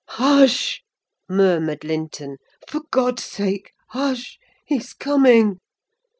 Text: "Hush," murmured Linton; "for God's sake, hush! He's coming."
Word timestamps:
"Hush," 0.15 0.81
murmured 1.29 1.83
Linton; 1.83 2.37
"for 2.67 2.81
God's 2.89 3.23
sake, 3.23 3.71
hush! 3.89 4.39
He's 4.65 4.93
coming." 4.93 5.59